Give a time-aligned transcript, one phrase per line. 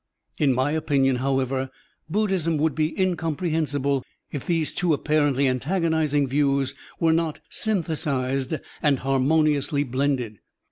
[0.39, 1.69] In my opinion, however,
[2.09, 9.83] Buddhism would be incomprehensible if these two apparently antagonizing views were not synthesized and harmoniously
[9.83, 10.39] blended.